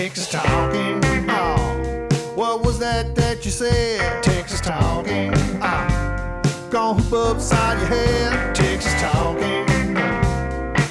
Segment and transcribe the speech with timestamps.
[0.00, 0.98] Texas talking.
[1.28, 4.22] Oh, what was that that you said?
[4.22, 5.30] Texas talking.
[5.60, 8.54] Oh, gonna hoop upside your head.
[8.54, 9.66] Texas talking.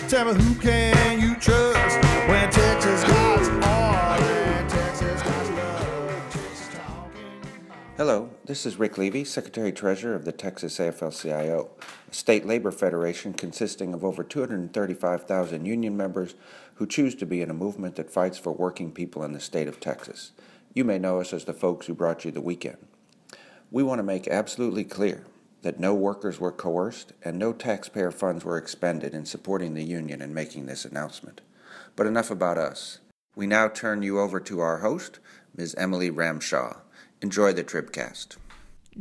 [0.08, 1.98] Tell me who can you trust
[2.30, 6.30] when Texas got are and Texas got love.
[6.30, 7.50] Texas talking.
[7.98, 11.70] Hello, this is Rick Levy, Secretary Treasurer of the Texas AFL CIO,
[12.10, 16.34] a state labor federation consisting of over 235,000 union members
[16.74, 19.68] who choose to be in a movement that fights for working people in the state
[19.68, 20.32] of Texas.
[20.74, 22.78] You may know us as the folks who brought you the weekend.
[23.70, 25.28] We want to make absolutely clear
[25.62, 30.24] that no workers were coerced and no taxpayer funds were expended in supporting the union
[30.24, 31.42] in making this announcement.
[31.96, 32.98] But enough about us.
[33.36, 35.20] We now turn you over to our host,
[35.56, 35.76] Ms.
[35.78, 36.78] Emily Ramshaw.
[37.22, 38.38] Enjoy the Tribcast.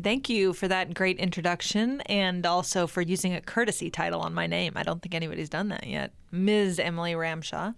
[0.01, 4.47] Thank you for that great introduction and also for using a courtesy title on my
[4.47, 4.75] name.
[4.77, 6.13] I don't think anybody's done that yet.
[6.31, 6.79] Ms.
[6.79, 7.75] Emily Ramshaw.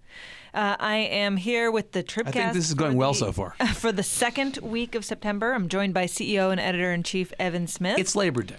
[0.52, 2.27] Uh, I am here with the Tribcast.
[2.28, 3.55] I think this is going for well the- so far.
[3.74, 7.66] For the second week of September, I'm joined by CEO and editor in chief Evan
[7.66, 7.98] Smith.
[7.98, 8.56] It's Labor Day.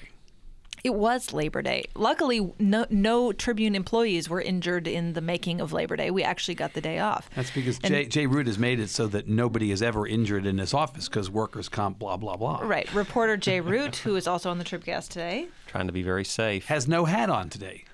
[0.84, 1.86] It was Labor Day.
[1.96, 6.10] Luckily, no, no Tribune employees were injured in the making of Labor Day.
[6.10, 7.30] We actually got the day off.
[7.36, 10.46] That's because And- Jay, Jay Root has made it so that nobody is ever injured
[10.46, 12.62] in this office because workers' comp, blah, blah, blah.
[12.64, 12.92] Right.
[12.94, 15.48] Reporter Jay Root, who is also on the Tribcast today.
[15.68, 16.66] trying to be very safe.
[16.66, 17.86] Has no hat on today.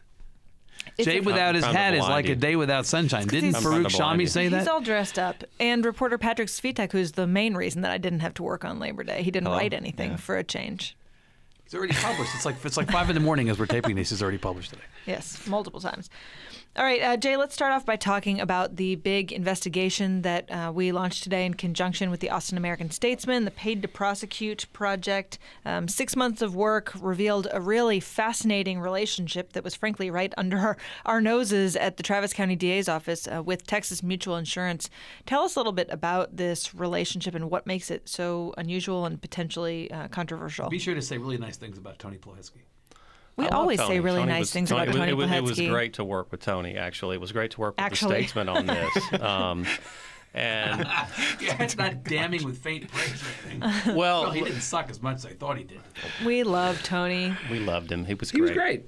[0.97, 3.27] It's Jay without his hat is blind like a day without sunshine.
[3.27, 4.27] Didn't he's- Farouk I'm trying to blind Shami you.
[4.27, 5.43] say He's all dressed up.
[5.59, 8.79] And reporter Patrick Svitek, who's the main reason that I didn't have to work on
[8.79, 9.21] Labor Day.
[9.21, 10.95] He didn't write anything for a change.
[11.67, 12.33] It's already published.
[12.33, 14.13] It's like it's like five in the morning as we're taping this.
[14.13, 14.83] It's already published today.
[15.05, 16.09] Yes, multiple times.
[16.77, 20.71] All right, uh, Jay, let's start off by talking about the big investigation that uh,
[20.71, 25.39] we launched today in conjunction with the Austin American Statesman, the Paid to Prosecute project.
[25.65, 30.59] Um, six months of work revealed a really fascinating relationship that was, frankly, right under
[30.59, 34.87] our, our noses at the Travis County DA's office uh, with Texas Mutual Insurance.
[35.25, 39.19] Tell us a little bit about this relationship and what makes it so unusual and
[39.19, 40.69] potentially uh, controversial.
[40.69, 42.61] Be sure to say really nice things about Tony Plohetski.
[43.37, 45.43] We I love always say really Tony nice was- things about Tony it was, it
[45.43, 46.75] was great to work with Tony.
[46.75, 48.15] Actually, it was great to work with Actually.
[48.15, 49.03] the statesman on this.
[49.21, 49.65] Um,
[50.33, 50.81] and
[51.39, 53.95] Yeah, it's not damning with faint praise or anything.
[53.95, 55.79] well, Well, he didn't suck as much as I thought he did.
[56.25, 57.33] We love Tony.
[57.49, 58.05] we loved him.
[58.05, 58.49] He was He great.
[58.49, 58.85] was great.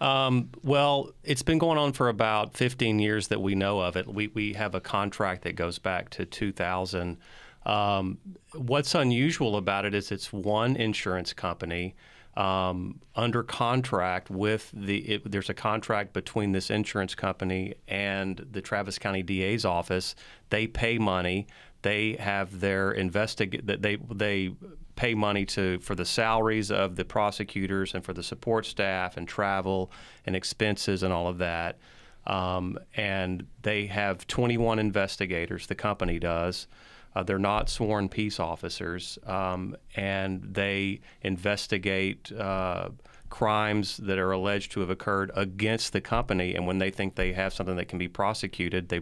[0.00, 4.06] Um, well, it's been going on for about 15 years that we know of it.
[4.12, 7.16] We, we have a contract that goes back to 2000.
[7.64, 8.18] Um,
[8.54, 11.94] what's unusual about it is it's one insurance company
[12.36, 14.98] um, under contract with the.
[14.98, 20.14] It, there's a contract between this insurance company and the Travis County DA's office.
[20.50, 21.46] They pay money.
[21.82, 23.66] They have their investigate.
[23.66, 24.54] They they
[24.96, 29.28] pay money to for the salaries of the prosecutors and for the support staff and
[29.28, 29.90] travel
[30.26, 31.78] and expenses and all of that.
[32.26, 35.66] Um, and they have 21 investigators.
[35.66, 36.66] The company does.
[37.14, 42.88] Uh, they're not sworn peace officers, um, and they investigate uh,
[43.30, 46.54] crimes that are alleged to have occurred against the company.
[46.54, 49.00] And when they think they have something that can be prosecuted, they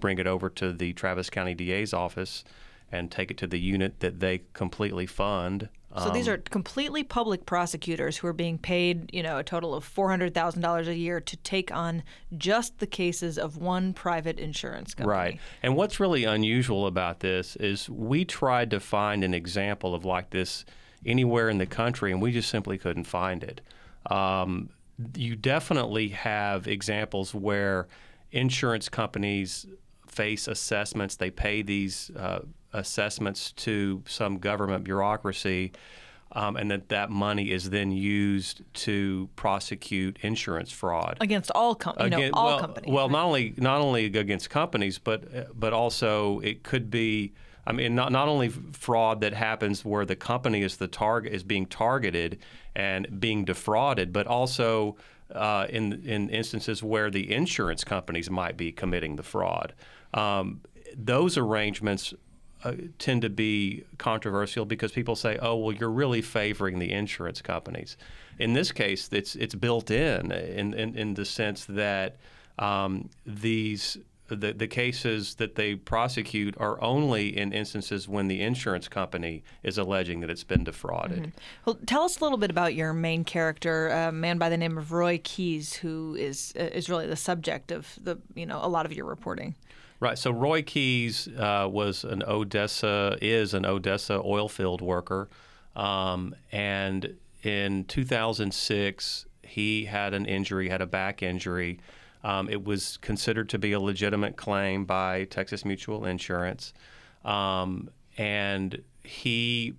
[0.00, 2.44] bring it over to the Travis County DA's office
[2.90, 5.68] and take it to the unit that they completely fund.
[5.98, 9.74] So these Um, are completely public prosecutors who are being paid, you know, a total
[9.74, 12.02] of four hundred thousand dollars a year to take on
[12.38, 15.18] just the cases of one private insurance company.
[15.18, 15.40] Right.
[15.62, 20.30] And what's really unusual about this is we tried to find an example of like
[20.30, 20.64] this
[21.04, 23.60] anywhere in the country, and we just simply couldn't find it.
[24.10, 24.70] Um,
[25.16, 27.88] you definitely have examples where
[28.30, 29.66] insurance companies
[30.06, 32.40] face assessments, they pay these uh,
[32.72, 35.72] assessments to some government bureaucracy.
[36.34, 41.94] Um, and that that money is then used to prosecute insurance fraud Against all com-
[42.00, 42.90] you know, all well, companies.
[42.90, 43.12] Well, right?
[43.12, 47.34] not only not only against companies, but but also it could be.
[47.66, 51.42] I mean, not not only fraud that happens where the company is the target is
[51.42, 52.38] being targeted
[52.74, 54.96] and being defrauded, but also
[55.34, 59.74] uh, in in instances where the insurance companies might be committing the fraud.
[60.14, 60.60] Um,
[60.96, 62.14] those arrangements
[62.64, 67.42] uh, tend to be controversial because people say, "Oh, well, you're really favoring the insurance
[67.42, 67.96] companies."
[68.38, 72.16] In this case, it's it's built in in in, in the sense that
[72.58, 73.98] um, these
[74.28, 79.78] the, the cases that they prosecute are only in instances when the insurance company is
[79.78, 81.32] alleging that it's been defrauded.
[81.64, 84.78] Well, tell us a little bit about your main character, a man by the name
[84.78, 88.86] of Roy Keys, who is is really the subject of the you know a lot
[88.86, 89.54] of your reporting.
[90.02, 90.18] Right.
[90.18, 95.28] So Roy Keys uh, was an Odessa is an Odessa oil field worker,
[95.76, 97.14] um, and
[97.44, 101.78] in 2006 he had an injury, had a back injury.
[102.24, 106.72] Um, it was considered to be a legitimate claim by Texas Mutual Insurance,
[107.24, 107.88] um,
[108.18, 109.74] and he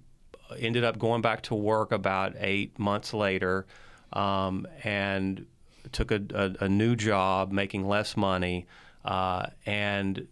[0.57, 3.65] ended up going back to work about eight months later,
[4.13, 5.45] um, and
[5.91, 8.65] took a, a, a, new job, making less money,
[9.05, 10.27] uh, and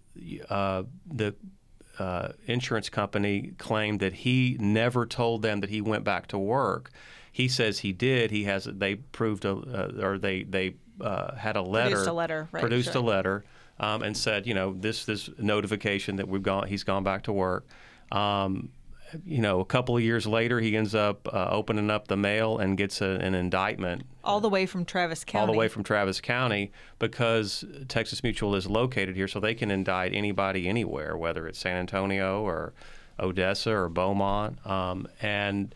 [0.50, 1.36] uh, the
[2.00, 6.92] uh, insurance company claimed that he never told them that he went back to work.
[7.32, 8.32] He says he did.
[8.32, 8.66] He has.
[8.66, 11.92] They proved a, uh, or they they uh, had a letter.
[11.92, 12.48] Produced a letter.
[12.52, 13.02] Right, produced sure.
[13.02, 13.44] a letter
[13.80, 16.68] um, and said, you know, this this notification that we've gone.
[16.68, 17.68] He's gone back to work.
[18.12, 18.70] Um,
[19.26, 22.58] you know, a couple of years later, he ends up uh, opening up the mail
[22.58, 24.04] and gets a, an indictment.
[24.24, 25.42] All the way from Travis County.
[25.42, 29.72] All the way from Travis County because Texas Mutual is located here, so they can
[29.72, 32.74] indict anybody anywhere, whether it's San Antonio or
[33.20, 34.66] Odessa or Beaumont.
[34.66, 35.74] Um, and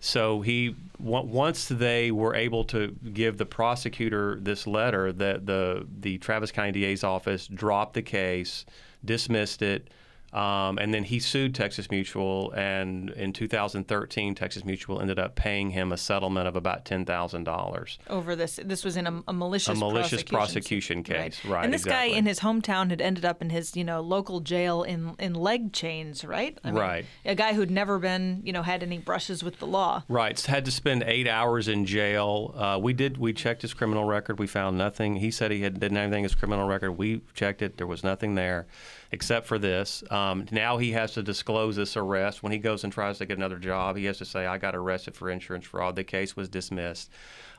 [0.00, 6.18] so he once they were able to give the prosecutor this letter, that the the
[6.18, 8.64] Travis County DA's office dropped the case,
[9.04, 9.88] dismissed it.
[10.36, 15.70] Um, and then he sued Texas Mutual, and in 2013, Texas Mutual ended up paying
[15.70, 18.60] him a settlement of about ten thousand dollars over this.
[18.62, 21.52] This was in a, a malicious a malicious prosecution, prosecution case, right?
[21.54, 22.10] right and this exactly.
[22.10, 25.32] guy in his hometown had ended up in his you know local jail in in
[25.32, 26.58] leg chains, right?
[26.62, 27.06] I mean, Right.
[27.24, 30.02] A guy who'd never been you know had any brushes with the law.
[30.06, 32.54] Right, had to spend eight hours in jail.
[32.54, 33.16] Uh, we did.
[33.16, 34.38] We checked his criminal record.
[34.38, 35.16] We found nothing.
[35.16, 36.92] He said he had didn't have anything in his criminal record.
[36.92, 37.78] We checked it.
[37.78, 38.66] There was nothing there,
[39.12, 40.04] except for this.
[40.10, 43.36] Um, now he has to disclose this arrest when he goes and tries to get
[43.36, 43.96] another job.
[43.96, 47.10] He has to say, "I got arrested for insurance fraud." The case was dismissed.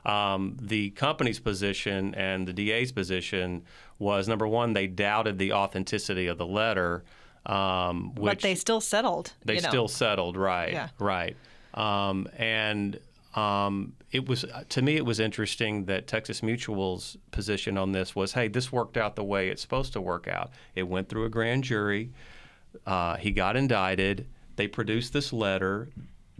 [0.04, 3.64] Um, the company's position and the DA's position
[3.98, 7.04] was number one, they doubted the authenticity of the letter.
[7.46, 9.32] Um, which but they still settled.
[9.44, 9.68] they you know.
[9.68, 10.72] still settled, right?
[10.72, 10.88] Yeah.
[10.98, 11.36] Right.
[11.74, 12.98] Um, and
[13.34, 18.32] um, it was to me, it was interesting that Texas Mutual's position on this was,
[18.32, 20.50] hey, this worked out the way it's supposed to work out.
[20.74, 22.10] It went through a grand jury.
[22.86, 24.26] Uh, he got indicted.
[24.56, 25.88] They produced this letter.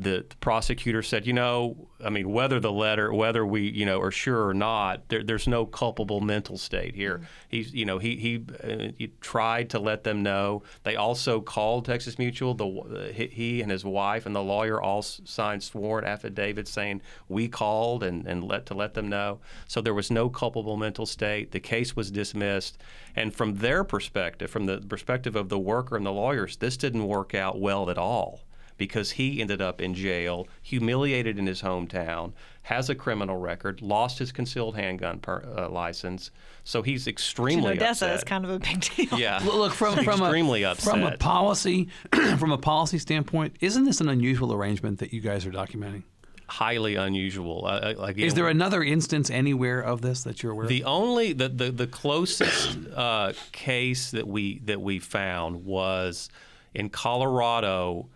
[0.01, 4.01] The, the prosecutor said, you know, I mean, whether the letter, whether we, you know,
[4.01, 7.21] are sure or not, there, there's no culpable mental state here.
[7.49, 10.63] He's, you know, he he, uh, he tried to let them know.
[10.85, 12.55] They also called Texas Mutual.
[12.55, 17.49] The he- he and his wife and the lawyer all signed sworn affidavits saying we
[17.49, 19.41] called and, and let to let them know.
[19.67, 21.51] So there was no culpable mental state.
[21.51, 22.79] The case was dismissed.
[23.17, 27.09] And from their perspective, from the perspective of the worker and the lawyers, this didn't
[27.09, 28.43] work out well at all
[28.79, 32.33] because he ended up in jail, humiliated in his hometown,
[32.63, 36.31] has a criminal record, lost his concealed handgun per, uh, license.
[36.65, 38.15] So he's In extremely Odessa upset.
[38.17, 39.19] is kind of a big deal.
[39.19, 40.91] yeah, Look, look, from from extremely a, upset.
[40.91, 41.89] from a policy
[42.39, 46.05] from a policy standpoint, isn't this an unusual arrangement that you guys are documenting?
[46.51, 47.67] highly unusual.
[47.67, 50.71] Uh, uh, like, Is there another instance anywhere of this that you're aware of?
[50.71, 56.31] The only the the, the closest uh, case that we that we found was
[56.75, 58.09] in Colorado.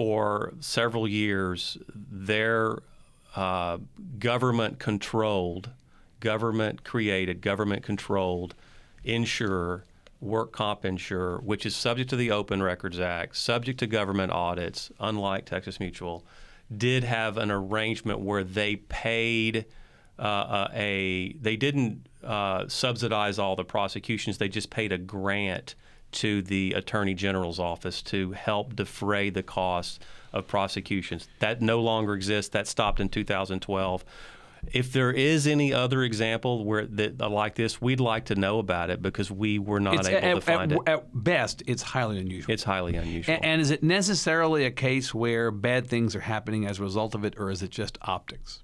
[0.00, 2.78] For several years, their
[3.36, 3.76] uh,
[4.18, 5.68] government controlled,
[6.20, 8.54] government created, government controlled
[9.04, 9.84] insurer,
[10.18, 14.90] work comp insurer, which is subject to the Open Records Act, subject to government audits,
[15.00, 16.24] unlike Texas Mutual,
[16.74, 19.66] did have an arrangement where they paid
[20.18, 24.38] uh, uh, a they didn't uh, subsidize all the prosecutions.
[24.38, 25.74] They just paid a grant
[26.12, 29.98] to the attorney general's office to help defray the costs
[30.32, 31.28] of prosecutions.
[31.40, 32.50] That no longer exists.
[32.50, 34.04] That stopped in 2012.
[34.72, 38.58] If there is any other example where that uh, like this, we'd like to know
[38.58, 40.88] about it because we were not it's, able at, to find at, it.
[40.88, 42.52] at best, it's highly unusual.
[42.52, 43.36] It's highly unusual.
[43.36, 47.14] and, and is it necessarily a case where bad things are happening as a result
[47.14, 48.62] of it, or is it just optics?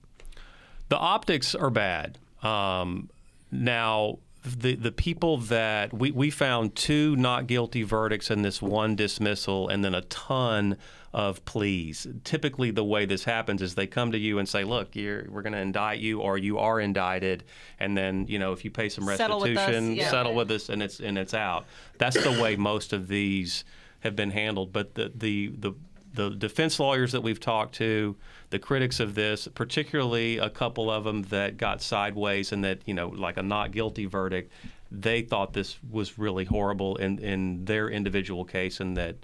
[0.91, 2.19] The optics are bad.
[2.43, 3.09] Um,
[3.50, 8.95] now, the the people that we, we found two not guilty verdicts and this one
[8.95, 10.76] dismissal, and then a ton
[11.12, 12.07] of pleas.
[12.25, 15.43] Typically, the way this happens is they come to you and say, "Look, you're, we're
[15.43, 17.45] going to indict you, or you are indicted,"
[17.81, 20.11] and then you know if you pay some Settle with us, restitution, yeah.
[20.11, 21.65] settle with us, and it's and it's out.
[21.99, 23.65] That's the way most of these
[24.00, 24.73] have been handled.
[24.73, 25.75] But the the the
[26.16, 28.16] the defense lawyers that we've talked to,
[28.50, 32.94] the critics of this, particularly a couple of them that got sideways and that, you
[32.94, 34.50] know, like a not guilty verdict,
[34.90, 39.16] they thought this was really horrible in, in their individual case and that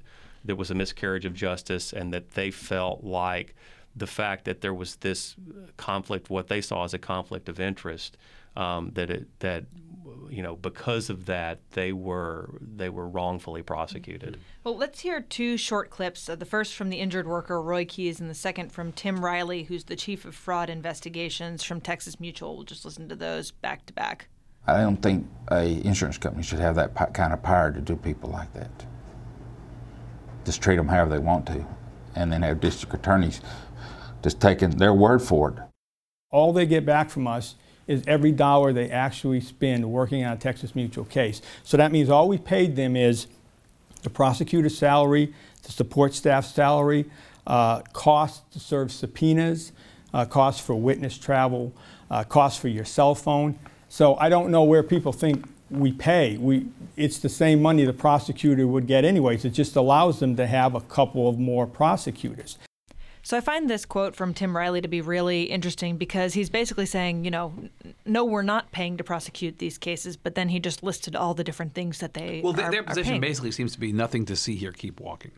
[0.44, 3.54] there was a miscarriage of justice and that they felt like
[3.94, 5.36] the fact that there was this
[5.76, 8.16] conflict, what they saw as a conflict of interest,
[8.56, 9.64] um, that it, that
[10.30, 14.38] you know because of that they were they were wrongfully prosecuted.
[14.64, 16.28] Well, let's hear two short clips.
[16.28, 19.64] Uh, the first from the injured worker, Roy Keys, and the second from Tim Riley,
[19.64, 22.56] who's the chief of fraud investigations from Texas Mutual.
[22.56, 24.28] We'll just listen to those back to back.
[24.66, 28.30] I don't think a insurance company should have that kind of power to do people
[28.30, 28.70] like that.
[30.44, 31.64] Just treat them however they want to,
[32.14, 33.40] and then have district attorneys
[34.22, 35.58] just taking their word for it.
[36.30, 37.56] All they get back from us
[37.92, 41.42] is every dollar they actually spend working on a Texas Mutual case.
[41.62, 43.26] So that means all we paid them is
[44.02, 45.32] the prosecutor's salary,
[45.62, 47.04] the support staff salary,
[47.46, 49.72] uh, costs to serve subpoenas,
[50.12, 51.72] uh, costs for witness travel,
[52.10, 53.58] uh, costs for your cell phone.
[53.88, 56.36] So I don't know where people think we pay.
[56.36, 59.44] We, it's the same money the prosecutor would get anyways.
[59.44, 62.58] It just allows them to have a couple of more prosecutors.
[63.24, 66.86] So I find this quote from Tim Riley to be really interesting because he's basically
[66.86, 67.54] saying, you know,
[68.04, 71.44] no, we're not paying to prosecute these cases, but then he just listed all the
[71.44, 74.56] different things that they well, are, their position basically seems to be nothing to see
[74.56, 75.30] here, keep walking.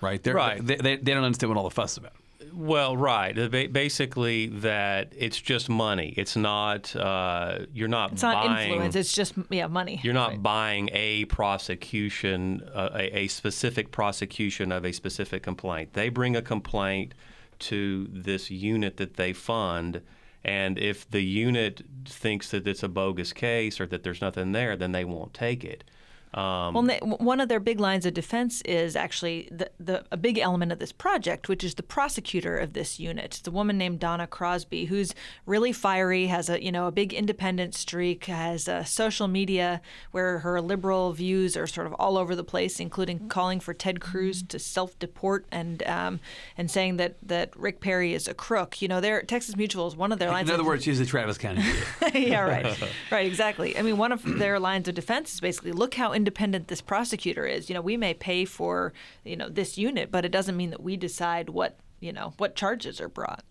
[0.00, 0.22] Right?
[0.22, 0.64] They're, Right.
[0.64, 2.12] They, they, they don't understand what all the fuss about.
[2.56, 3.34] Well, right.
[3.72, 6.14] Basically, that it's just money.
[6.16, 6.94] It's not.
[6.94, 8.70] Uh, you're not It's not buying.
[8.70, 8.94] influence.
[8.94, 10.00] It's just yeah, money.
[10.02, 10.42] You're not Right.
[10.42, 15.94] buying a prosecution, uh, a, a specific prosecution of a specific complaint.
[15.94, 17.14] They bring a complaint
[17.60, 20.00] to this unit that they fund,
[20.44, 24.76] and if the unit thinks that it's a bogus case or that there's nothing there,
[24.76, 25.84] then they won't take it.
[26.34, 30.38] Um, Well, one of their big lines of defense is actually the, the a big
[30.38, 33.40] element of this project, which is the prosecutor of this unit.
[33.46, 35.14] A woman named Donna Crosby, who's
[35.46, 40.40] really fiery, has a you know a big independent streak, has a social media where
[40.40, 44.42] her liberal views are sort of all over the place, including calling for Ted Cruz
[44.42, 46.20] to self-deport and um,
[46.58, 48.82] and saying that that Rick Perry is a crook.
[48.82, 50.48] You know, their Texas Mutual is one of their lines.
[50.48, 51.62] In other of, words, she's a Travis County.
[52.14, 52.78] Yeah, right.
[53.10, 53.76] Right, exactly.
[53.76, 57.44] I mean, one of their lines of defense is basically look how independent this prosecutor
[57.46, 57.68] is.
[57.68, 60.82] You know, we may pay for, you know, this unit, but it doesn't mean that
[60.82, 63.44] we decide what, you know, what charges are brought.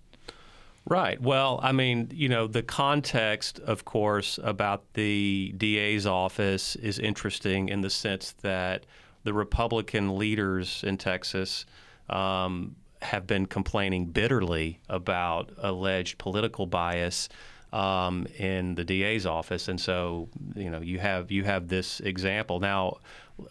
[0.86, 1.22] Right.
[1.22, 7.70] Well, I mean, you know, the context, of course, about the DA's office is interesting
[7.70, 8.88] in the sense that
[9.24, 11.65] the Republican leaders in Texas
[12.10, 17.30] um, have been complaining bitterly about alleged political bias
[17.74, 22.60] um, in the DA's office, and so you know you have you have this example
[22.60, 22.98] now.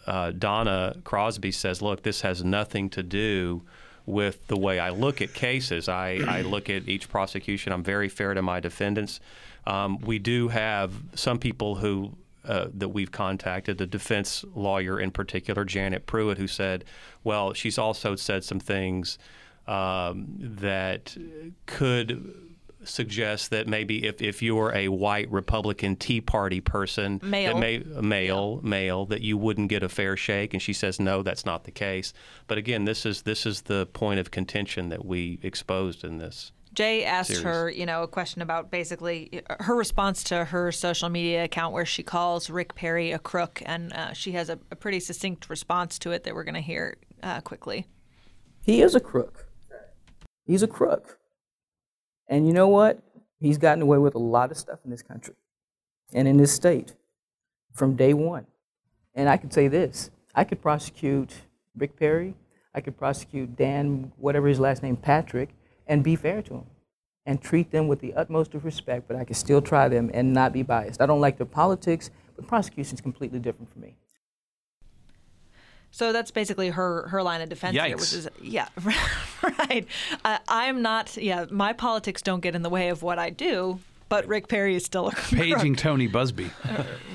[0.07, 3.61] Uh, Donna Crosby says, "Look, this has nothing to do."
[4.05, 5.87] with the way I look at cases.
[5.87, 7.71] I, I look at each prosecution.
[7.71, 9.21] I'm very fair to my defendants.
[9.65, 12.11] Um, we do have some people who
[12.45, 16.83] uh, that we've contacted, the defense lawyer in particular, Janet Pruitt, who said,
[17.23, 19.17] well, she's also said some things
[19.65, 21.15] um, that
[21.65, 22.52] could
[22.85, 27.53] suggest that maybe if, if you're a white Republican Tea Party person, Male.
[27.53, 30.53] that may, male, male, that you wouldn't get a fair shake.
[30.53, 32.13] And she says, no, that's not the case.
[32.47, 36.51] But again, this is this is the point of contention that we exposed in this.
[36.73, 37.43] Jay asked Series.
[37.43, 41.73] her, you know, a question about basically uh, her response to her social media account
[41.73, 45.49] where she calls Rick Perry a crook, and uh, she has a, a pretty succinct
[45.49, 47.85] response to it that we're going to hear uh, quickly.
[48.63, 49.47] He is a crook.
[50.45, 51.19] He's a crook.
[52.27, 52.99] And you know what?
[53.39, 55.35] He's gotten away with a lot of stuff in this country
[56.13, 56.95] and in this state
[57.73, 58.47] from day one.
[59.15, 61.33] And I could say this I could prosecute
[61.75, 62.35] Rick Perry,
[62.73, 65.49] I could prosecute Dan, whatever his last name, Patrick,
[65.87, 66.65] and be fair to him
[67.25, 70.33] and treat them with the utmost of respect, but I could still try them and
[70.33, 71.01] not be biased.
[71.01, 73.95] I don't like their politics, but prosecution is completely different for me.
[75.91, 78.67] So that's basically her her line of defense here, which is yeah,
[79.73, 79.87] right.
[80.23, 81.45] Uh, I'm not yeah.
[81.49, 84.85] My politics don't get in the way of what I do, but Rick Perry is
[84.85, 85.77] still a Paging crook.
[85.77, 86.49] Tony Buzbee.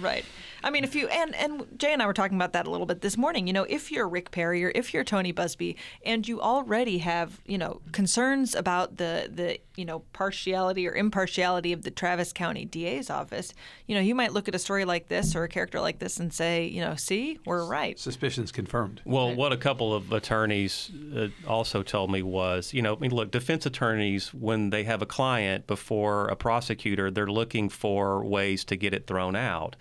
[0.00, 0.24] right.
[0.62, 2.86] I mean, if you and and Jay and I were talking about that a little
[2.86, 3.46] bit this morning.
[3.46, 7.40] You know, if you're Rick Perry or if you're Tony Buzbee, and you already have
[7.46, 12.64] you know concerns about the the you know partiality or impartiality of the Travis County
[12.64, 13.52] DA's office,
[13.86, 16.18] you know, you might look at a story like this or a character like this
[16.18, 17.98] and say, you know, see, we're right.
[17.98, 19.00] Suspicions confirmed.
[19.04, 23.14] Well, what a couple of attorneys uh, also told me was, you know, I mean,
[23.14, 28.64] look, defense attorneys, when they have a client before a prosecutor, they're looking for ways
[28.64, 29.76] to get it thrown out.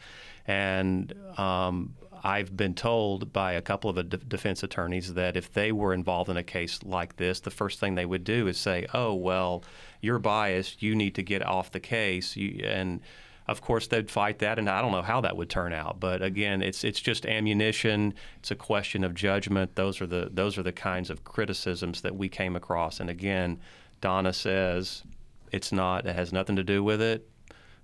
[0.47, 5.71] And um, I've been told by a couple of de- defense attorneys that if they
[5.71, 8.87] were involved in a case like this, the first thing they would do is say,
[8.93, 9.63] "Oh, well,
[10.01, 10.81] you're biased.
[10.81, 13.01] You need to get off the case." You, and
[13.47, 15.99] of course, they'd fight that, and I don't know how that would turn out.
[15.99, 18.13] But again, it's it's just ammunition.
[18.39, 19.75] It's a question of judgment.
[19.75, 22.99] Those are the those are the kinds of criticisms that we came across.
[22.99, 23.59] And again,
[24.01, 25.03] Donna says
[25.51, 26.05] it's not.
[26.05, 27.29] It has nothing to do with it.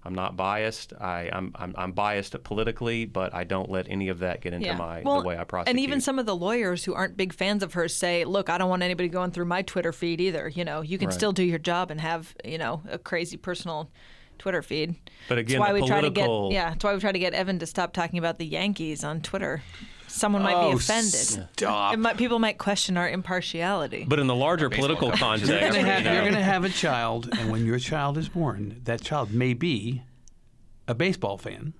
[0.05, 0.93] I'm not biased.
[0.99, 4.73] I, I'm, I'm I'm biased politically, but I don't let any of that get into
[4.75, 5.69] my Well, the way I prosecute.
[5.75, 8.57] And even some of the lawyers who aren't big fans of hers say, "Look, I
[8.57, 10.49] don't want anybody going through my Twitter feed either.
[10.49, 11.13] You know, you can Right.
[11.13, 13.89] still do your job and have you know a crazy personal
[14.39, 14.95] Twitter feed.
[15.29, 17.19] But again, that's why we try to political- get yeah, that's why we try to
[17.19, 19.61] get Evan to stop talking about the Yankees on Twitter.
[20.13, 21.11] Someone might Oh, be offended.
[21.55, 21.93] stop.
[21.93, 24.05] It might, people might question our impartiality.
[24.07, 26.69] But in the larger political context, You're going to you have, know, gonna have a
[26.69, 30.03] child, and when your child is born, that child may be
[30.87, 31.73] a baseball fan,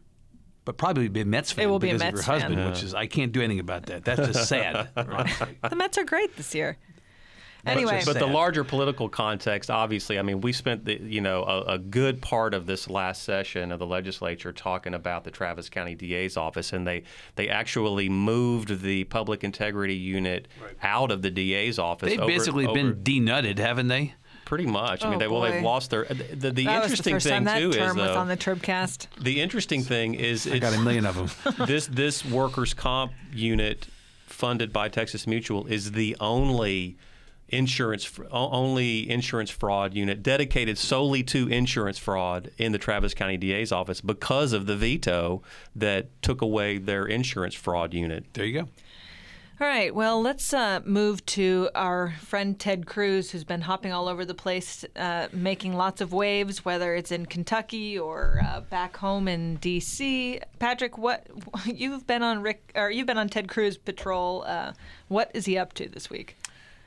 [0.65, 2.69] but probably be a Mets fan will be a because Mets of your husband, fan.
[2.71, 4.03] which is I can't do anything about that.
[4.03, 4.89] That's just sad.
[4.95, 5.57] honestly.
[5.69, 6.77] the Mets are great this year.
[7.65, 11.43] Anyway, just But the larger political context, obviously, I mean, we spent the you know
[11.43, 15.69] a, a good part of this last session of the legislature talking about the Travis
[15.69, 17.03] County DA's office, and they
[17.35, 20.47] they actually moved the public integrity unit
[20.81, 22.09] out of the DA's office.
[22.09, 24.13] They've over- basically over- been denutted, haven't they?
[24.45, 25.03] pretty much.
[25.03, 26.03] I mean, Oh, they well, they've lost their.
[26.03, 28.07] The, the, the that was the interesting first thing time that too is term was
[28.09, 29.07] though, on the Tribcast.
[29.21, 31.55] the interesting thing is I got a million of them.
[31.67, 33.87] this this workers' comp unit
[34.27, 36.97] funded by Texas Mutual is the only
[37.53, 43.71] insurance only insurance fraud unit dedicated solely to insurance fraud in the Travis County DA's
[43.71, 45.41] office because of the veto
[45.75, 48.25] that took away their insurance fraud unit.
[48.33, 48.67] There you go.
[49.61, 54.09] All right, well, let's uh, move to our friend Ted Cruz, who's been hopping all
[54.09, 58.97] over the place, uh, making lots of waves, whether it's in Kentucky or uh, back
[58.97, 60.41] home in D.C.
[60.57, 61.27] Patrick, what
[61.65, 64.43] you've been on Rick or you've been on Ted Cruz patrol?
[64.47, 64.73] Uh,
[65.07, 66.35] what is he up to this week?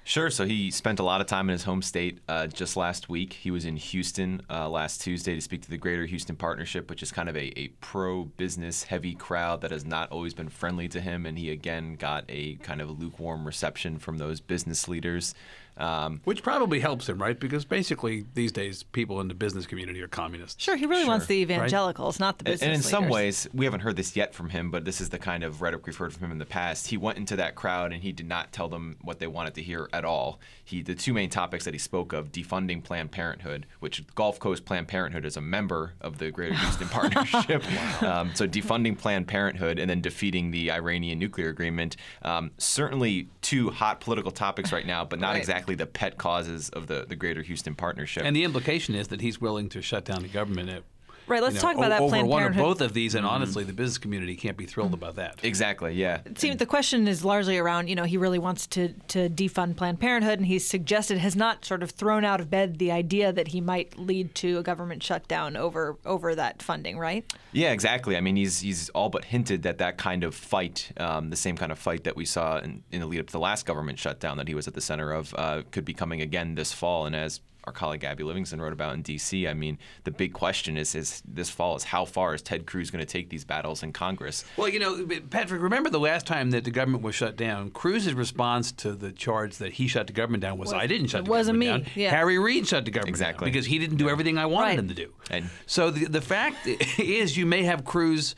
[0.09, 0.31] Sure.
[0.31, 3.33] So he spent a lot of time in his home state uh, just last week.
[3.33, 7.03] He was in Houston uh, last Tuesday to speak to the Greater Houston Partnership, which
[7.03, 10.87] is kind of a, a pro business heavy crowd that has not always been friendly
[10.91, 11.27] to him.
[11.27, 15.35] And he again got a kind of lukewarm reception from those business leaders.
[15.79, 17.39] Um, Which probably helps him, right?
[17.39, 20.63] Because basically these days people in the business community are communists.
[20.63, 23.81] Sure, he really wants the evangelicals, not the business and in some ways, we haven't
[23.81, 26.25] heard this yet from him, but this is the kind of rhetoric we've heard from
[26.27, 26.87] him in the past.
[26.87, 29.63] He went into that crowd and he did not tell them what they wanted to
[29.63, 30.41] hear at all.
[30.65, 34.65] He, the two main topics that he spoke of, defunding Planned Parenthood, which Gulf Coast
[34.65, 37.63] Planned Parenthood is a member of the Greater Houston Partnership.
[38.03, 41.97] um, so defunding Planned Parenthood and then defeating the Iranian nuclear agreement.
[42.23, 45.39] Um, certainly two hot political topics right now, but not Right.
[45.39, 48.23] exactly the pet causes of the, the Greater Houston Partnership.
[48.25, 50.71] And the implication is that he's willing to shut down the government.
[50.71, 50.83] At,
[51.29, 52.65] Right, let's you know, talk about o- that over Planned one Parenthood.
[52.65, 53.15] or both of these.
[53.15, 55.41] And honestly, the business community can't be thrilled about that.
[55.43, 56.21] exactly, yeah.
[56.37, 59.99] See, the question is largely around, you know, he really wants to, to defund Planned
[60.01, 63.49] Parenthood, and he's suggested, has not sort of thrown out of bed the idea that
[63.49, 67.25] he might lead to a government shutdown over over that funding, right?
[67.53, 68.17] Yeah, exactly.
[68.17, 71.57] I mean, he's he's all but hinted that that kind of fight, um, the same
[71.57, 73.99] kind of fight that we saw in, in the lead up to the last government
[73.99, 77.07] shutdown that he was at the center of, uh, could be coming again this fall.
[77.07, 80.77] And as our colleague Abby Livingston wrote about in D.C., I mean, the big question
[80.77, 83.83] is, is this fall is how far is Ted Cruz going to take these battles
[83.83, 84.45] in Congress?
[84.57, 87.71] Well, you know, Patrick, remember the last time that the government was shut down?
[87.73, 91.09] Cruz's response to the charge that he shut the government down was, Was- "I didn't
[91.09, 91.93] shut it the wasn't government me, down.
[91.97, 92.11] yeah.
[92.11, 93.47] Harry Reid shut the government Exactly.
[93.47, 94.79] down because he didn't do everything I wanted Right.
[94.79, 96.67] him to do." And- so the the fact
[97.01, 98.37] is, you may have Cruz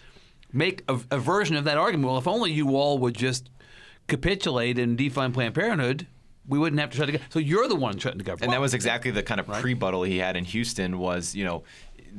[0.54, 2.08] make a, a version of that argument.
[2.08, 3.50] Well, if only you all would just
[4.06, 6.06] capitulate and defund Planned Parenthood,
[6.48, 7.32] we wouldn't have to shut the government.
[7.32, 8.44] So you're the one shutting the government.
[8.44, 10.98] And that was exactly the kind of pre-buttal he had in Houston.
[10.98, 11.62] Was you know,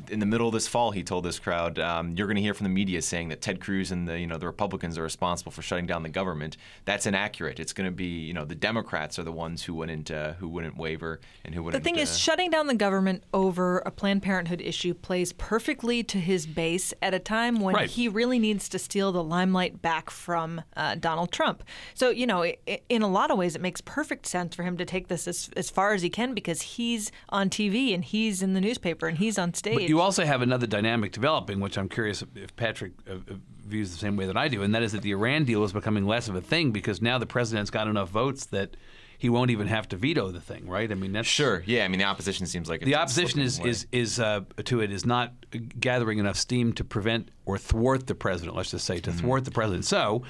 [0.09, 2.53] in the middle of this fall, he told this crowd, um, "You're going to hear
[2.53, 5.51] from the media saying that Ted Cruz and the you know the Republicans are responsible
[5.51, 6.57] for shutting down the government.
[6.85, 7.59] That's inaccurate.
[7.59, 10.47] It's going to be you know the Democrats are the ones who wouldn't uh, who
[10.47, 13.91] wouldn't waver and who wouldn't." The thing uh, is, shutting down the government over a
[13.91, 17.89] Planned Parenthood issue plays perfectly to his base at a time when Right.
[17.89, 21.63] he really needs to steal the limelight back from uh, Donald Trump.
[21.93, 24.63] So, you know, i- i- in a lot of ways, it makes perfect sense for
[24.63, 28.03] him to take this as, as far as he can because he's on TV and
[28.03, 29.73] he's in the newspaper and he's on stage.
[29.75, 33.91] But you also have another dynamic developing, which I'm curious if Patrick uh, uh, views
[33.91, 36.05] the same way that I do, and that is that the Iran deal is becoming
[36.05, 38.75] less of a thing because now the president's got enough votes that
[39.19, 40.89] he won't even have to veto the thing, right?
[40.89, 41.61] I mean, that's Sure.
[41.65, 41.83] Yeah.
[41.83, 45.05] I mean, the opposition seems like The opposition is is is uh, to it is
[45.05, 45.33] not
[45.79, 48.55] gathering enough steam to prevent or thwart the president.
[48.55, 49.83] Let's just say to thwart the president.
[49.85, 50.23] So,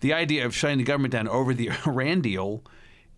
[0.00, 2.62] the idea of shutting the government down over the Iran deal,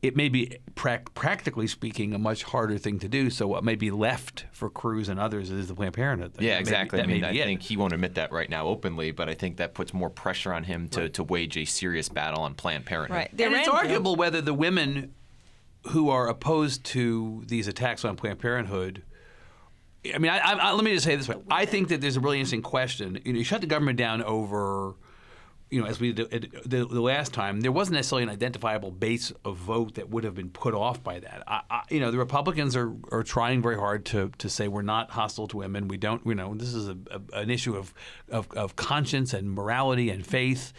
[0.01, 3.31] it may be prac- practically speaking a much harder thing to do.
[3.31, 6.35] So, what may be left for Cruz and others is the Planned Parenthood.
[6.35, 6.45] thing.
[6.47, 6.97] Yeah, That may exactly.
[6.99, 7.45] that I mean, be I it.
[7.45, 10.53] think he won't admit that right now openly, but I think that puts more pressure
[10.55, 13.17] on him to, to wage a serious battle on Planned Parenthood.
[13.17, 13.37] right.
[13.37, 15.15] The and it's Iran deal- arguable whether the women
[15.89, 19.03] who are opposed to these attacks on Planned Parenthood.
[20.15, 21.37] I mean, I, I, I- let me just say it this way.
[21.51, 23.19] I think that there's a really interesting question.
[23.25, 24.95] You know, you shut the government down over,
[25.71, 26.31] you know, as we did
[26.65, 30.35] the, the last time, there wasn't necessarily an identifiable base of vote that would have
[30.35, 31.43] been put off by that.
[31.47, 34.83] I, I, you know, the Republicans are, are trying very hard to, to say we're
[34.83, 35.89] not hostile to women.
[35.89, 37.93] We don't, you know, this is a, a, an issue of,
[38.31, 40.73] of, of conscience and morality and faith.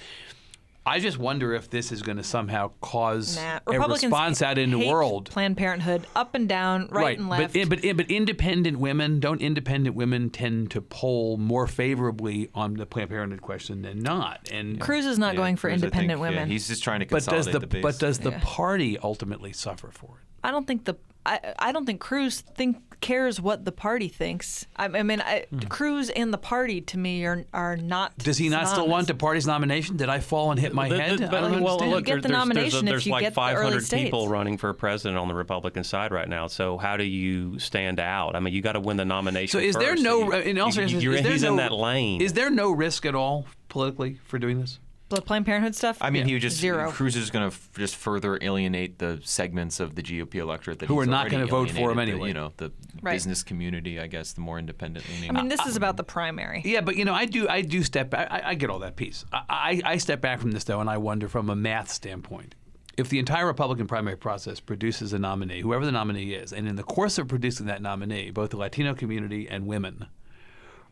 [0.86, 4.72] I just wonder if this is going to somehow cause Nah, a response out in
[4.72, 5.30] the world.
[5.30, 7.54] Planned Parenthood, up and down, right, and left.
[7.54, 12.86] But, but but independent women don't independent women tend to poll more favorably on the
[12.86, 14.50] Planned Parenthood question than not.
[14.52, 16.50] And Cruz is not Yeah, going for Cruz, I think, independent yeah, women.
[16.50, 17.84] he's just trying to but does consolidate the, the, base.
[17.84, 18.40] but does the Yeah.
[18.44, 20.29] party ultimately suffer for it?
[20.44, 24.66] I don't think the I, I don't think Cruz think cares what the party thinks.
[24.76, 25.60] I, I mean, I, hmm.
[25.68, 28.18] Cruz and the party to me are are not.
[28.18, 29.98] Does he not still want the party's nomination?
[29.98, 31.22] Did I fall and hit my The- the- head?
[31.24, 31.92] I but, don't well, understand.
[31.92, 33.90] look, get there- the there's, nomination there's, if there's you like get the early 500
[33.90, 34.32] people states.
[34.32, 36.48] running for president on the Republican side right now.
[36.48, 38.36] So how do you stand out?
[38.36, 39.60] I mean, you got to win the nomination.
[39.60, 40.04] So is there first.
[40.04, 40.34] no?
[40.34, 42.22] You- in all you- seriousness, you're- is there he's no, in that lane.
[42.22, 44.80] Is there no risk at all politically for doing this?
[45.10, 45.98] The Planned Parenthood stuff.
[46.02, 46.92] I mean, he would just Zero.
[46.92, 50.86] Cruz is going to f- just further alienate the segments of the GOP electorate that
[50.86, 52.28] Who he's are not gonna vote for him alienated, the, anyway.
[52.30, 53.14] You know, the Right.
[53.14, 55.30] business community, I guess, the more independent leaning.
[55.30, 56.62] I mean, this is about the primary.
[56.66, 58.28] Yeah, but you know, I do I do step back.
[58.32, 59.26] I, I get all that piece.
[59.32, 62.56] I, I, I step back from this though, and I wonder from a math standpoint.
[62.98, 66.76] If the entire Republican primary process produces a nominee, whoever the nominee is, and in
[66.76, 70.08] the course of producing that nominee, both the Latino community and women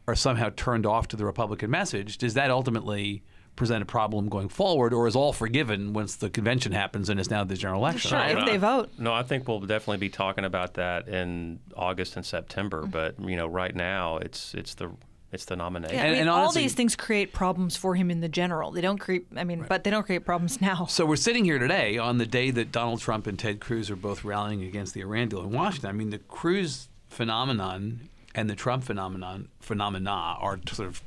[0.08, 3.24] are somehow turned off to the Republican message, does that ultimately
[3.58, 7.30] present a problem going forward, or is all forgiven once the convention happens and it's
[7.30, 8.10] now the general election?
[8.12, 8.92] Sure, if they vote.
[8.98, 12.84] No, I think we'll definitely be talking about that in August and September.
[12.84, 12.92] Mm-hmm.
[12.92, 14.92] But you know, right now it's it's the
[15.34, 15.96] it's the nomination.
[15.98, 18.30] Yeah, I And- mean, and all honestly- these things create problems for him in the
[18.30, 18.72] general.
[18.72, 19.26] They don't create.
[19.36, 20.86] I mean, but they don't create problems now.
[20.86, 23.98] So we're sitting here today on the day that Donald Trump and Ted Cruz are
[23.98, 25.90] both rallying against the Iran deal in Washington.
[25.90, 31.02] I mean, the Cruz phenomenon and the Trump phenomenon phenomena are sort of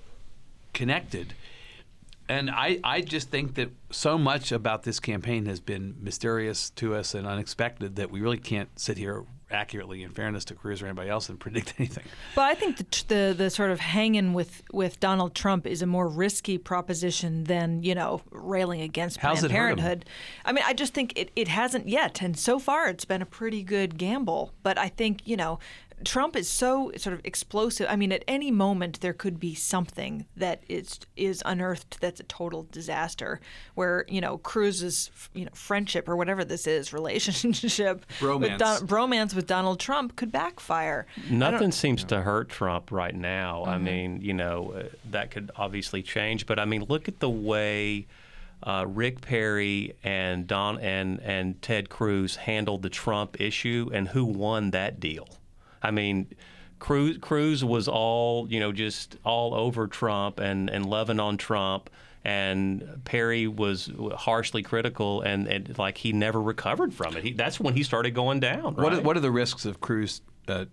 [0.74, 1.32] connected.
[2.30, 6.94] And I, I just think that so much about this campaign has been mysterious to
[6.94, 10.86] us and unexpected that we really can't sit here accurately, in fairness to Cruz or
[10.86, 12.04] anybody else, and predict anything.
[12.36, 15.86] But I think the, the the sort of hanging with with Donald Trump is a
[15.86, 19.52] more risky proposition than you know railing against How's Planned?
[19.52, 20.04] Parenthood.
[20.44, 23.26] I mean, I just think it, it hasn't yet, and so far it's been a
[23.26, 24.52] pretty good gamble.
[24.62, 25.58] But I think you know.
[26.04, 27.86] Trump is so sort of explosive.
[27.88, 32.24] I mean, at any moment there could be something that is is unearthed that's a
[32.24, 33.40] total disaster.
[33.74, 38.40] Where you know Cruz's you know friendship or whatever this is relationship Bromance.
[38.40, 41.06] with Don, bromance with Donald Trump could backfire.
[41.28, 43.62] Nothing seems to hurt Trump right now.
[43.62, 43.70] Mm-hmm.
[43.70, 46.46] I mean, you know, uh, that could obviously change.
[46.46, 48.06] But I mean, look at the way
[48.62, 54.24] uh, Rick Perry and Don and and Ted Cruz handled the Trump issue, and who
[54.24, 55.28] won that deal.
[55.82, 56.28] I mean.
[56.78, 61.90] Cruz, Cruz was all, you know, just all over Trump and, and loving on Trump,
[62.24, 67.22] and Perry was harshly critical, and, and like he never recovered from it.
[67.22, 68.76] He, that's when he started going down.
[68.76, 70.64] What, are, what are the risks of Cruz uh,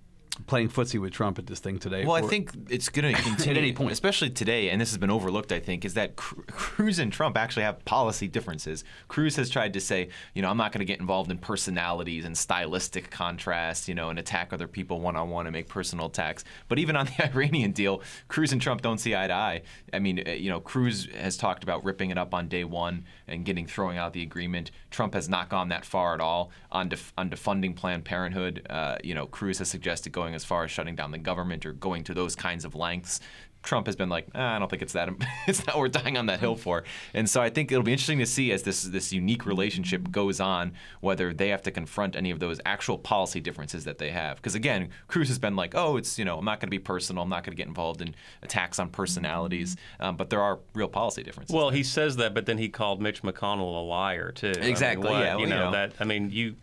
[0.45, 2.05] playing footsie with Trump at this thing today?
[2.05, 3.91] Well, I think it's going to continue any point.
[3.91, 5.51] especially today, and this has been overlooked.
[5.51, 8.83] I think is that Cruz and Trump actually have policy differences.
[9.07, 12.25] Cruz has tried to say, you know, I'm not going to get involved in personalities
[12.25, 16.07] and stylistic contrast, you know, and attack other people one on one and make personal
[16.07, 16.43] attacks.
[16.67, 19.61] But even on the Iranian deal, Cruz and Trump don't see eye to eye.
[19.93, 23.05] I mean, uh, you know, Cruz has talked about ripping it up on day one
[23.27, 24.71] and getting throwing out the agreement.
[24.91, 28.65] Trump has not gone that far at all on def- on defunding Planned Parenthood.
[28.69, 31.73] Uh, you know, Cruz has suggested going as far as shutting down the government or
[31.73, 33.19] going to those kinds of lengths.
[33.63, 35.09] Trump has been like, ah, I don't think it's that
[35.47, 36.83] it's not worth dying on that hill for.
[37.13, 40.39] And so I think it'll be interesting to see as this this unique relationship goes
[40.39, 44.37] on whether they have to confront any of those actual policy differences that they have.
[44.37, 46.79] Because again, Cruz has been like, oh, it's you know, I'm not going to be
[46.79, 47.23] personal.
[47.23, 49.75] I'm not going to get involved in attacks on personalities.
[49.99, 51.53] Um, but there are real policy differences.
[51.53, 54.53] Well, he says that, but then he called Mitch McConnell a liar too.
[54.55, 55.71] I mean, Exactly, what- yeah, you know, you know.
[55.71, 55.93] that.
[55.99, 56.55] I mean, you,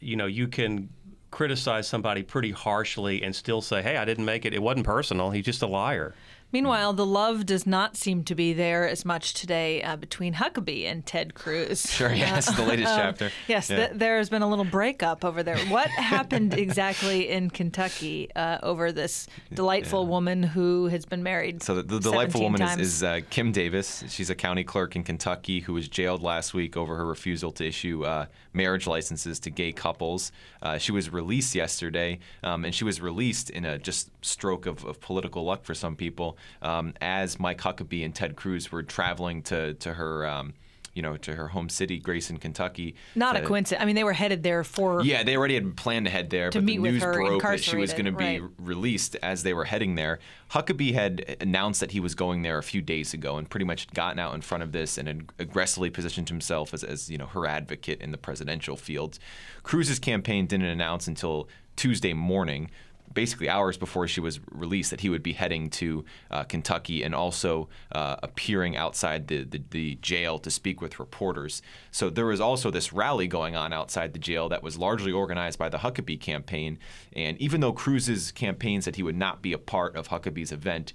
[0.00, 0.90] you know, you can
[1.30, 4.54] criticize somebody pretty harshly and still say, "Hey, I didn't make it.
[4.54, 5.30] It wasn't personal.
[5.30, 6.14] He's just a liar."
[6.56, 10.86] Meanwhile, the love does not seem to be there as much today uh, between Huckabee
[10.90, 11.82] and Ted Cruz.
[11.92, 13.30] Sure, yes, the latest Um, chapter.
[13.46, 13.88] Yes, Yeah.
[13.88, 15.58] th- there has been a little breakup over there.
[15.68, 21.62] What happened exactly in Kentucky uh, over this delightful woman who has been married?
[21.62, 22.80] So the, the delightful woman is, times?
[22.80, 24.02] is uh, Kim Davis.
[24.08, 27.66] She's a county clerk in Kentucky who was jailed last week over her refusal to
[27.66, 30.32] issue uh, marriage licenses to gay couples.
[30.62, 34.82] Uh, she was released yesterday, um, and she was released in a just stroke of,
[34.86, 39.42] of political luck for some people, um, as Mike Huckabee and Ted Cruz were traveling
[39.44, 40.26] to to her.
[40.26, 40.54] Um,
[40.94, 42.94] you know, to her home city, Grayson, Kentucky.
[43.14, 43.82] Not a coincidence.
[43.82, 45.02] I mean, they were headed there for.
[45.02, 47.12] yeah, they already had planned to head there, To but meet the with news her
[47.12, 48.42] broke that she was going to be right.
[48.58, 50.20] released as they were heading there.
[50.52, 53.90] Huckabee had announced that he was going there a few days ago and pretty much
[53.92, 57.26] gotten out in front of this and ag- aggressively positioned himself as, as you know
[57.26, 59.18] her advocate in the presidential field.
[59.64, 62.70] Cruz's campaign didn't announce until Tuesday morning.
[63.12, 67.14] Basically hours before she was released that he would be heading to uh, Kentucky and
[67.14, 71.62] also uh, appearing outside the, the, the jail to speak with reporters.
[71.90, 75.58] So there was also this rally going on outside the jail that was largely organized
[75.58, 76.78] by the Huckabee campaign.
[77.14, 80.92] And even though Cruz's campaign said he would not be a part of Huckabee's event,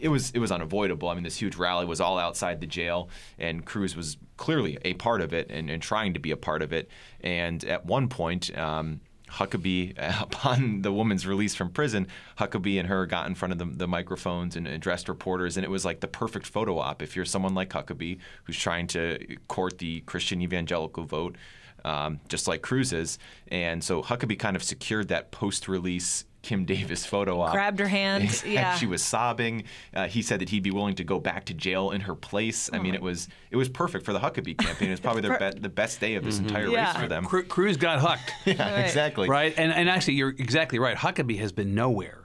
[0.00, 1.08] it was it was unavoidable.
[1.08, 4.94] I mean, this huge rally was all outside the jail, and Cruz was clearly a
[4.94, 6.88] part of it and, and trying to be a part of it.
[7.20, 12.06] And at one point, um, Huckabee, upon the woman's release from prison,
[12.38, 15.70] Huckabee and her got in front of the, the microphones and addressed reporters, and it
[15.70, 17.02] was like the perfect photo op.
[17.02, 21.36] If you're someone like Huckabee who's trying to court the Christian evangelical vote,
[21.84, 27.04] um, just like Cruz is, and so Huckabee kind of secured that post-release Kim Davis
[27.04, 27.52] photo op.
[27.52, 28.74] Grabbed her hand, yeah.
[28.76, 29.64] she was sobbing.
[29.94, 32.70] Uh, he said that he'd be willing to go back to jail in her place.
[32.72, 34.88] I Oh mean, it was it was perfect for the Huckabee campaign.
[34.88, 36.86] It was probably their be- the best day of this entire Yeah.
[36.92, 37.24] race for them.
[37.26, 38.32] Cru- Cruz got hooked.
[38.46, 38.84] Yeah, Right.
[38.84, 39.28] exactly.
[39.28, 40.96] Right, and and actually, you're exactly right.
[40.96, 42.18] Huckabee has been nowhere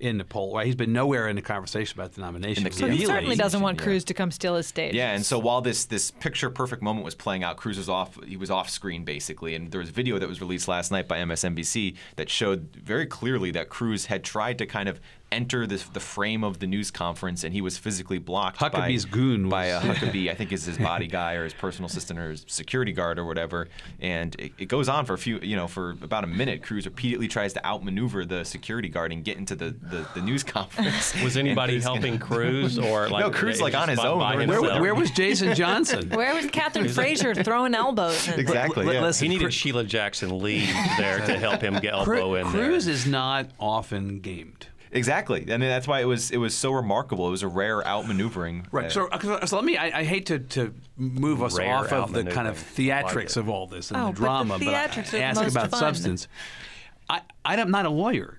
[0.00, 0.54] in the poll.
[0.54, 2.64] Right, he's been nowhere in the conversation about the nomination.
[2.64, 3.84] The So he certainly doesn't want Yeah.
[3.84, 4.94] Cruz to come steal his stage.
[4.94, 8.22] Yeah, and so while this this picture perfect moment was playing out, Cruz was off.
[8.24, 11.08] He was off screen basically, and there was a video that was released last night
[11.08, 15.84] by MSNBC that showed very clearly that Cruz had tried to kind of enter this,
[15.84, 18.58] the frame of the news conference, and he was physically blocked.
[18.58, 21.86] Huckabee's by, goon by a Huckabee, I think is his body guy or his personal
[21.90, 23.68] assistant or his security guard or whatever.
[24.00, 26.62] And it, it goes on for a few, you know, for about a minute.
[26.62, 30.42] Cruz repeatedly tries to outmaneuver the security guard and get into the the, the news
[30.44, 31.14] conference.
[31.22, 34.18] Was And anybody Cruz- helping Cruz or like No, Cruz, like, on his own.
[34.48, 36.08] Where- Where, was Jason Johnson?
[36.10, 38.26] Where was Catherine Frazier throwing elbows?
[38.28, 38.86] And, Exactly.
[38.86, 39.02] L- yeah.
[39.02, 42.52] listen, He needed Cru- Sheila Jackson Lee there to help him get Cru- elbow in
[42.52, 42.66] there.
[42.68, 42.94] Cruz there.
[42.94, 44.66] is not often gamed.
[44.92, 47.28] Exactly, and that's why it was it was so remarkable.
[47.28, 48.66] It was a rare outmaneuvering.
[48.72, 48.86] Right.
[48.86, 49.76] Uh, So, uh, so let me.
[49.76, 53.36] I, I hate to, to move us Rare off of the kind of theatrics Like
[53.36, 55.80] of all this and Oh, the but the drama, theatrics are I ask about fun.
[55.80, 56.28] substance.
[57.10, 58.37] I, I'm not a lawyer.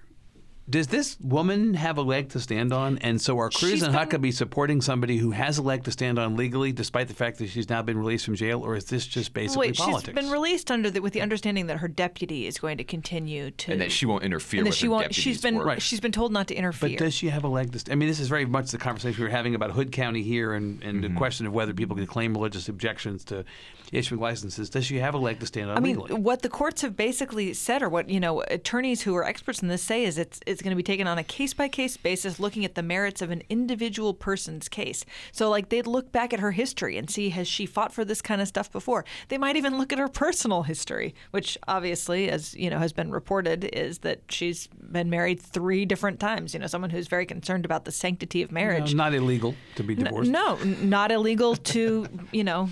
[0.70, 2.98] Does this woman have a leg to stand on?
[3.00, 5.92] And so are Cruz She's and been- Huckabee supporting somebody who has a leg to
[5.92, 8.86] stand on legally, despite the fact that she's now been released from jail, or is
[8.86, 10.06] this just basically Wait, politics?
[10.06, 13.50] she's been released under the, with the understanding that her deputy is going to continue
[13.52, 15.04] to, and that she won't interfere and that she her won't.
[15.06, 15.80] deputy's She's been work.
[15.82, 16.90] she's been told not to interfere.
[16.90, 18.78] But does she have a leg to st- I mean, this is very much the
[18.78, 21.14] conversation we were having about Hood County here and, and Mm-hmm.
[21.14, 23.44] the question of whether people can claim religious objections to
[23.92, 24.70] issuing licenses.
[24.70, 26.20] Does she have a leg to stand on I mean, legally?
[26.22, 29.68] what the courts have basically said, or what you know, attorneys who are experts in
[29.68, 32.40] this say, is it's it's going to be taken on a case by case basis,
[32.40, 35.06] looking at the merits of an individual person's case.
[35.32, 38.22] So, like, they'd look back at her history and see has she fought for this
[38.22, 39.06] kind of stuff before.
[39.30, 43.12] They might even look at her personal history, which obviously, as you know, has been
[43.12, 46.54] reported, is that she's been married three different times.
[46.54, 48.94] You know, someone who's very concerned about the sanctity of No, marriage.
[48.96, 50.32] not illegal to be divorced.
[50.32, 52.70] No, not illegal to you know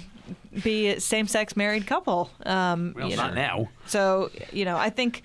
[0.64, 2.30] be a same-sex married couple.
[2.46, 3.42] Um, Well, you not know.
[3.42, 3.70] now.
[3.86, 5.24] So you know, I think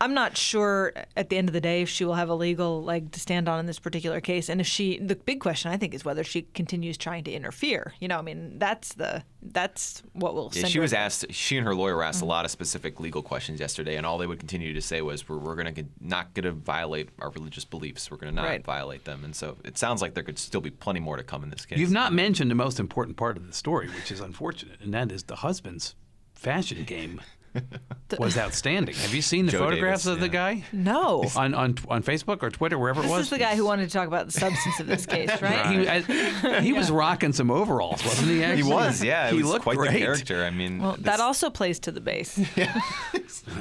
[0.00, 2.82] I'm not sure at the end of the day if she will have a legal
[2.82, 4.98] leg to stand on in this particular case, and if she.
[4.98, 7.92] The big question I think is whether she continues trying to interfere.
[8.00, 10.50] You know, I mean, that's the that's what will.
[10.54, 11.00] Yeah, send she her was back.
[11.00, 11.26] asked.
[11.32, 12.08] She and her lawyer were Mm-hmm.
[12.08, 15.02] asked a lot of specific legal questions yesterday, and all they would continue to say
[15.02, 18.10] was, "We're, we're going to not going to violate our religious beliefs.
[18.10, 18.64] We're going to not Right.
[18.64, 21.42] violate them." And so it sounds like there could still be plenty more to come
[21.42, 21.78] in this case.
[21.78, 25.10] You've not mentioned the most important part of the story, which is unfortunate, and that
[25.12, 25.94] is the husband's
[26.34, 27.20] fashion game
[28.18, 28.94] was outstanding.
[28.94, 30.54] Have you seen the Joe photographs Davis, of the yeah.
[30.54, 31.24] guy No.
[31.36, 33.18] on, on on Facebook or Twitter, wherever it was.
[33.18, 35.66] This is the guy who wanted to talk about the substance of this case, right?
[35.78, 38.42] He, I- he was rocking some overalls, wasn't he?
[38.56, 39.30] He was, yeah.
[39.30, 39.92] He was looked quite great.
[39.92, 40.44] the character.
[40.44, 42.38] I mean, Well, this- that also plays to the base.
[42.56, 42.80] Yeah.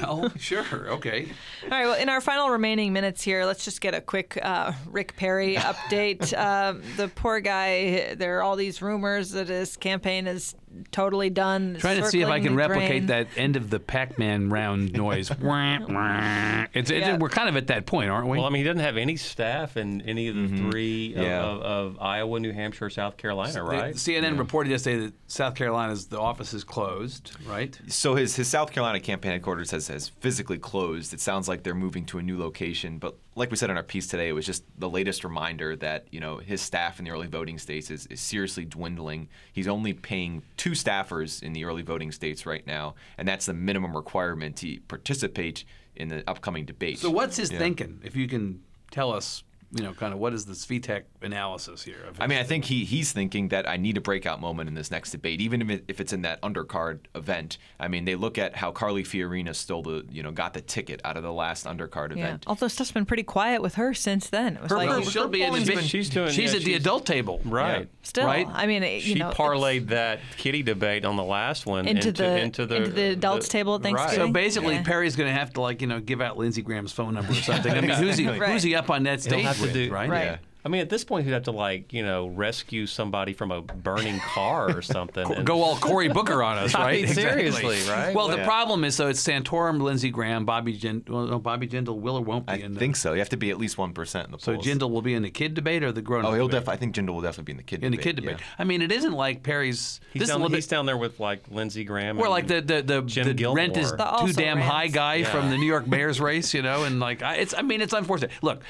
[0.02, 1.28] Well, sure, okay.
[1.64, 1.86] All right.
[1.86, 5.56] Well, in our final remaining minutes here, let's just get a quick uh, Rick Perry
[5.56, 6.38] update.
[6.38, 8.16] um, the poor guy.
[8.16, 10.56] There are all these rumors that his campaign is
[10.92, 11.78] totally done.
[11.80, 13.08] Trying to see if I can replicate drain.
[13.08, 15.30] that end of the Pac-Man round noise.
[15.30, 16.66] Wah, wah.
[16.74, 17.18] it's, Yeah.
[17.18, 18.38] we're kind of at that point, aren't we?
[18.38, 20.70] Well, I mean, he doesn't have any staff in any of the mm-hmm.
[20.70, 21.44] three of, Yeah.
[21.44, 23.96] of, of Iowa, New Hampshire, South Carolina, The- right?
[23.96, 27.78] CNN reported yesterday that South Carolina's the office is closed, right?
[27.88, 31.14] So his, his South Carolina campaign headquarters has, has physically closed.
[31.14, 32.98] It sounds like they're moving to a new location.
[32.98, 36.08] But like we said in our piece today, it was just the latest reminder that
[36.12, 39.30] you know his staff in the early voting states is, is seriously dwindling.
[39.54, 43.54] He's only paying two staffers in the early voting states right now, and that's the
[43.54, 45.64] minimum requirement to participate
[45.96, 46.98] in the upcoming debate.
[46.98, 47.60] So what's his Yeah.
[47.60, 48.02] thinking?
[48.04, 52.02] If you can tell us you know, kind of what is the Svitek analysis here?
[52.08, 54.76] of I mean, I think he he's thinking that I need a breakout moment in
[54.76, 57.58] this next debate, even if, it, if it's in that undercard event.
[57.80, 61.02] I mean, they look at how Carly Fiorina stole the, you know, got the ticket
[61.04, 62.24] out of the last undercard Yeah.
[62.24, 62.44] event.
[62.48, 64.56] Although stuff's been pretty quiet with her since then.
[64.56, 66.60] It was her, like oh, her- she'll be in the been- she's doing- She's yeah,
[66.60, 67.90] at the adult table, Right.
[68.04, 68.26] still.
[68.26, 68.48] right?
[68.52, 72.12] I mean, it- you she know, parlayed that kitty debate on the last one Into
[72.12, 74.16] the- into the into the adults table at right.
[74.16, 74.84] So basically, Yeah.
[74.84, 77.36] Perry's going to have to like you know give out Lindsey Graham's phone number or
[77.36, 77.72] something.
[77.74, 78.50] I mean, who's he Right.
[78.52, 80.10] who's he up on that stage have to do right?
[80.10, 80.24] Right.
[80.26, 80.38] Yeah.
[80.66, 83.62] I mean, at this point, he'd have to like you know rescue somebody from a
[83.62, 85.32] burning car or something.
[85.32, 86.96] and- Go all Cory Booker on us, I right?
[86.96, 87.52] mean, Exactly.
[87.52, 88.14] seriously, right?
[88.14, 88.46] Well, the Yeah.
[88.46, 91.10] problem is, so it's Santorum, Lindsey Graham, Bobby Jindal.
[91.10, 92.80] Well, no, Bobby Jindal will or won't be I in the.
[92.82, 93.14] think so.
[93.14, 94.66] You have to be at least one percent in the So polls.
[94.66, 96.74] Jindal will be in the kid debate or the grown up Oh, he'll definitely.
[96.74, 98.38] I think Jindal will definitely be in the kid in the kid debate.
[98.40, 98.46] yeah.
[98.60, 100.02] I mean, it isn't like Perry's.
[100.12, 102.20] he's, this down, little he's bit, down there with like Lindsey Graham.
[102.20, 104.96] Or like the the the, Jim the rent is The too also damn high rants.
[104.96, 105.32] guy Yeah.
[105.32, 107.94] from the New York Mayor's race, you know, and like I, it's I mean it's
[107.94, 108.32] unfortunate.
[108.42, 108.64] Look,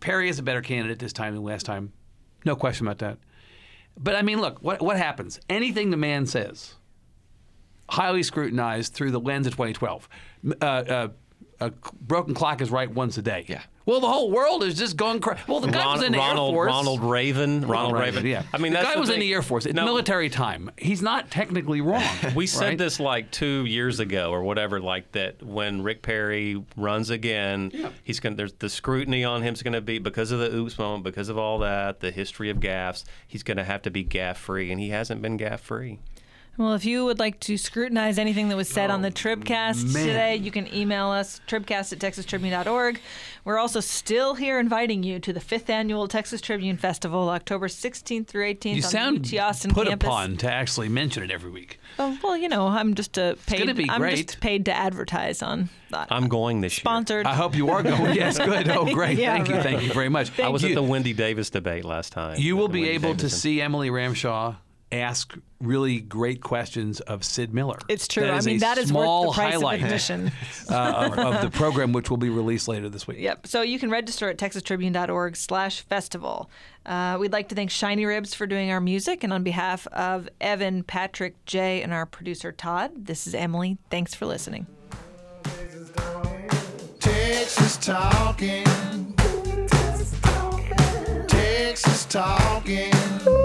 [0.00, 1.92] Perry is a better candidate this time than last time,
[2.44, 3.18] no question about that.
[3.98, 5.40] But I mean, look, what what happens?
[5.48, 6.74] Anything the man says,
[7.88, 10.08] highly scrutinized through the lens of 2012.
[10.44, 11.08] M- Uh, uh,
[11.60, 11.70] a
[12.02, 13.44] broken clock is right once a day.
[13.48, 13.62] Yeah.
[13.86, 15.40] Well, the whole world is just going crazy.
[15.46, 16.66] Well, the guy Ron- was in the Ronald Air Force.
[16.68, 17.66] Ronald Raven.
[17.66, 18.26] Ronald Raven.
[18.26, 18.42] Yeah.
[18.52, 19.64] I mean, the guy the was in the Air Force.
[19.64, 20.70] It's No, military time.
[20.76, 22.02] He's not technically wrong.
[22.34, 22.78] We said right?
[22.78, 27.90] this like two years ago or whatever, like that when Rick Perry runs again, Yeah.
[28.02, 30.76] he's going to there's the scrutiny on him's going to be because of the oops
[30.78, 33.04] moment, because of all that, the history of gaffes.
[33.26, 36.00] He's going to have to be gaffe free, and he hasn't been gaffe free.
[36.58, 39.92] Well, if you would like to scrutinize anything that was said on the Tribcast Oh,
[39.92, 40.06] man.
[40.06, 42.98] today, you can email us, tribcast at texastribune.org.
[43.44, 48.26] We're also still here inviting you to the fifth annual Texas Tribune Festival, October 16th
[48.26, 50.06] through 18th You on sound the UT Austin put campus.
[50.06, 51.78] upon to actually mention it every week.
[51.98, 53.58] Oh, well, you know, I'm just a paid.
[53.58, 54.26] gonna be I'm great.
[54.28, 55.68] just paid to advertise on.
[55.90, 56.08] that.
[56.10, 57.26] I'm going this sponsored.
[57.26, 58.14] I hope you are going.
[58.14, 58.68] yes, good.
[58.68, 59.18] Oh, great.
[59.18, 59.60] Yeah, thank you.
[59.62, 60.36] Thank you very much.
[60.38, 60.46] year.
[60.46, 62.38] I was you, at the Wendy Davis debate last time.
[62.40, 64.56] You will be Wendy able to see Emily Ramshaw
[64.92, 67.78] ask really great questions of Sid Miller.
[67.88, 68.28] It's true.
[68.28, 70.32] I mean, that is small worth the price highlight of admission.
[70.70, 73.18] uh, of, of the program, which will be released later this week.
[73.18, 73.46] Yep.
[73.46, 76.50] So you can register at texastribune.org slash festival.
[76.84, 79.24] Uh, we'd like to thank Shiny Ribs for doing our music.
[79.24, 83.78] And on behalf of Evan, Patrick, Jay, and our producer Todd, this is Emily.
[83.90, 84.66] Thanks for listening.
[87.00, 88.64] Texas talking.
[89.16, 91.26] Texas talking.
[91.26, 93.35] Texas talking.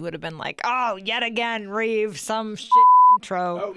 [0.00, 2.70] You would have been like, oh, yet again, Reeve, some shit
[3.16, 3.60] intro.
[3.62, 3.74] Oh,